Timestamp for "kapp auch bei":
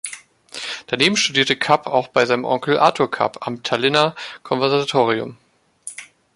1.55-2.25